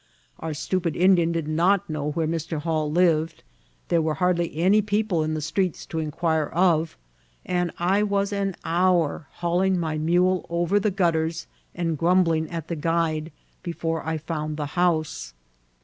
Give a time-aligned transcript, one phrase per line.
[0.39, 2.59] Our stupid Indian did not know where Mr.
[2.59, 3.43] Hall lived;
[3.89, 6.97] there were hardly any people in the streets to inquira of,
[7.45, 11.45] and I was an hour hauling my mule over the gutters
[11.75, 15.35] and grumbling at the guide before I found the house.